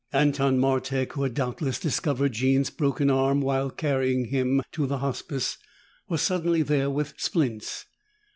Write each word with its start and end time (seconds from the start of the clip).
Anton 0.11 0.57
Martek, 0.57 1.11
who 1.13 1.21
had 1.21 1.35
doubtless 1.35 1.77
discovered 1.79 2.31
Jean's 2.31 2.71
broken 2.71 3.11
arm 3.11 3.39
while 3.39 3.69
carrying 3.69 4.29
him 4.29 4.63
to 4.71 4.87
the 4.87 4.97
Hospice, 4.97 5.59
was 6.09 6.23
suddenly 6.23 6.63
there 6.63 6.89
with 6.89 7.13
splints. 7.17 7.85